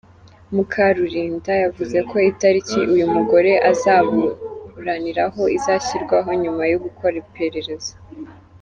[0.55, 7.93] Mukuralinda yavuze ko itariki uyu mugore azaburaniraho izashyirwaho nyuma yo gukora iperereza.